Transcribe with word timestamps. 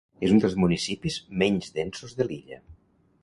És 0.27 0.31
un 0.35 0.39
dels 0.43 0.55
municipis 0.61 1.17
menys 1.43 1.69
densos 1.77 2.17
de 2.21 2.27
l'illa. 2.31 2.59